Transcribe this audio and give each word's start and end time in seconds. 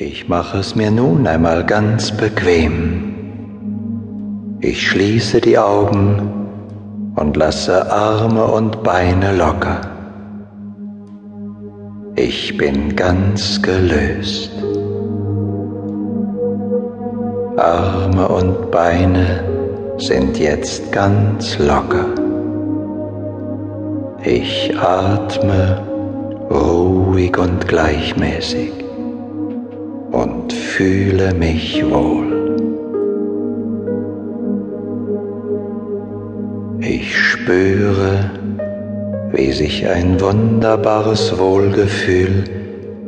Ich 0.00 0.28
mache 0.28 0.58
es 0.58 0.76
mir 0.76 0.92
nun 0.92 1.26
einmal 1.26 1.66
ganz 1.66 2.12
bequem. 2.12 3.16
Ich 4.60 4.86
schließe 4.86 5.40
die 5.40 5.58
Augen 5.58 6.46
und 7.16 7.36
lasse 7.36 7.90
Arme 7.90 8.44
und 8.44 8.84
Beine 8.84 9.36
locker. 9.36 9.80
Ich 12.14 12.56
bin 12.56 12.94
ganz 12.94 13.60
gelöst. 13.60 14.52
Arme 17.56 18.28
und 18.28 18.70
Beine 18.70 19.42
sind 19.96 20.38
jetzt 20.38 20.92
ganz 20.92 21.58
locker. 21.58 22.06
Ich 24.22 24.72
atme 24.78 25.82
ruhig 26.52 27.36
und 27.36 27.66
gleichmäßig 27.66 28.78
und 30.18 30.52
fühle 30.52 31.32
mich 31.34 31.84
wohl. 31.88 32.26
Ich 36.80 37.16
spüre, 37.16 38.30
wie 39.32 39.52
sich 39.52 39.86
ein 39.86 40.20
wunderbares 40.20 41.38
Wohlgefühl 41.38 42.44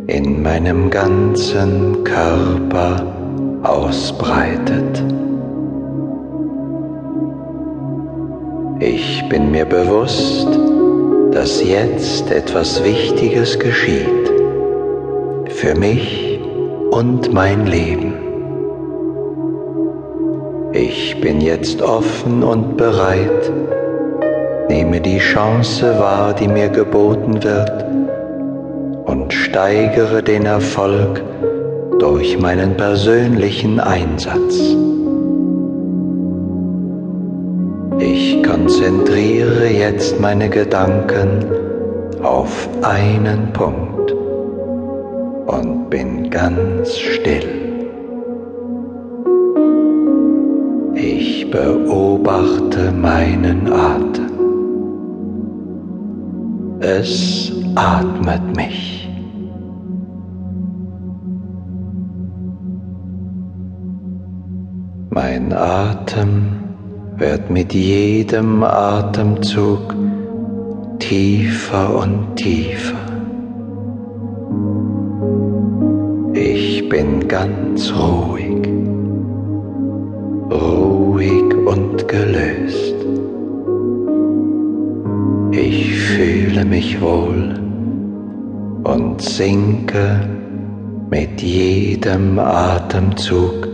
in 0.06 0.42
meinem 0.42 0.90
ganzen 0.90 2.04
Körper 2.04 3.06
ausbreitet. 3.62 5.02
Ich 8.78 9.22
bin 9.28 9.50
mir 9.50 9.64
bewusst, 9.64 10.48
dass 11.32 11.62
jetzt 11.62 12.30
etwas 12.30 12.82
Wichtiges 12.84 13.58
geschieht 13.58 14.30
für 15.48 15.74
mich 15.74 16.29
und 16.90 17.32
mein 17.32 17.66
Leben. 17.66 18.14
Ich 20.72 21.20
bin 21.20 21.40
jetzt 21.40 21.82
offen 21.82 22.42
und 22.42 22.76
bereit, 22.76 23.52
nehme 24.68 25.00
die 25.00 25.18
Chance 25.18 25.98
wahr, 25.98 26.34
die 26.34 26.48
mir 26.48 26.68
geboten 26.68 27.42
wird 27.42 27.84
und 29.06 29.32
steigere 29.32 30.22
den 30.22 30.46
Erfolg 30.46 31.22
durch 31.98 32.38
meinen 32.38 32.76
persönlichen 32.76 33.80
Einsatz. 33.80 34.76
Ich 37.98 38.42
konzentriere 38.42 39.66
jetzt 39.66 40.20
meine 40.20 40.48
Gedanken 40.48 41.44
auf 42.22 42.68
einen 42.82 43.52
Punkt 43.52 44.14
ganz 46.30 46.96
still. 46.96 47.48
Ich 50.94 51.50
beobachte 51.50 52.92
meinen 52.92 53.72
Atem. 53.72 54.30
Es 56.80 57.52
atmet 57.74 58.56
mich. 58.56 59.08
Mein 65.10 65.52
Atem 65.52 66.60
wird 67.16 67.50
mit 67.50 67.74
jedem 67.74 68.62
Atemzug 68.62 69.94
tiefer 71.00 72.02
und 72.02 72.36
tiefer. 72.36 73.09
Ich 76.42 76.88
bin 76.88 77.28
ganz 77.28 77.92
ruhig, 77.92 78.66
ruhig 80.50 81.54
und 81.66 82.08
gelöst. 82.08 82.94
Ich 85.50 85.98
fühle 85.98 86.64
mich 86.64 86.98
wohl 86.98 87.60
und 88.84 89.20
sinke 89.20 90.26
mit 91.10 91.42
jedem 91.42 92.38
Atemzug 92.38 93.68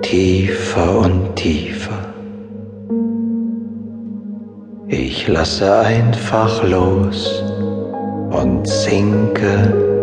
tiefer 0.00 1.00
und 1.00 1.34
tiefer. 1.34 2.14
Ich 4.86 5.26
lasse 5.26 5.78
einfach 5.78 6.62
los 6.62 7.42
und 8.30 8.64
sinke 8.64 9.93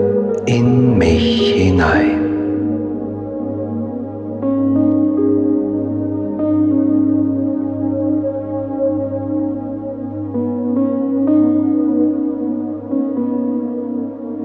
in 0.51 0.97
mich 0.97 1.53
hinein. 1.53 2.19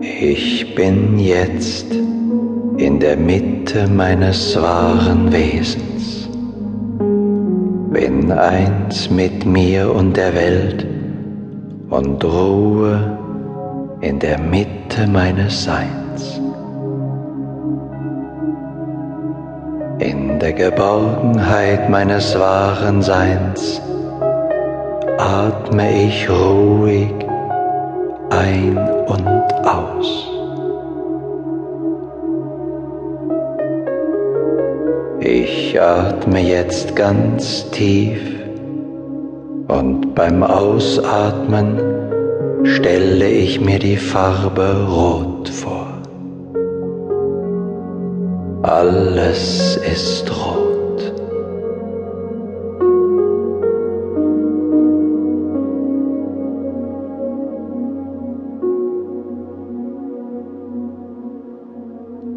Ich 0.00 0.74
bin 0.76 1.18
jetzt 1.18 1.92
in 2.76 3.00
der 3.00 3.16
Mitte 3.16 3.88
meines 3.88 4.54
wahren 4.62 5.32
Wesens. 5.32 6.28
Bin 7.90 8.30
eins 8.30 9.10
mit 9.10 9.44
mir 9.44 9.92
und 9.92 10.16
der 10.16 10.32
Welt 10.34 10.86
und 11.90 12.24
ruhe 12.24 13.25
in 14.06 14.20
der 14.20 14.38
Mitte 14.38 15.04
meines 15.08 15.64
Seins. 15.64 16.40
In 19.98 20.38
der 20.38 20.52
Geborgenheit 20.52 21.90
meines 21.90 22.38
wahren 22.38 23.02
Seins 23.02 23.80
atme 25.18 26.04
ich 26.04 26.30
ruhig 26.30 27.12
ein 28.30 28.78
und 29.06 29.26
aus. 29.66 30.28
Ich 35.18 35.80
atme 35.80 36.40
jetzt 36.40 36.94
ganz 36.94 37.68
tief 37.72 38.20
und 39.66 40.14
beim 40.14 40.44
Ausatmen 40.44 42.05
stelle 42.74 43.28
ich 43.28 43.60
mir 43.60 43.78
die 43.78 43.96
Farbe 43.96 44.86
Rot 44.88 45.48
vor. 45.48 45.86
Alles 48.62 49.76
ist 49.76 50.30
rot. 50.30 51.12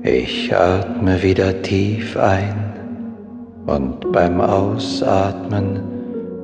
Ich 0.03 0.55
atme 0.55 1.21
wieder 1.23 1.61
tief 1.61 2.15
ein 2.17 2.73
und 3.65 4.11
beim 4.11 4.41
Ausatmen 4.41 5.81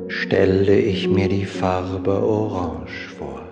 stelle 0.08 0.76
ich 0.76 1.08
mir 1.08 1.30
die 1.30 1.46
Farbe 1.46 2.24
Orange 2.24 3.10
vor. 3.18 3.45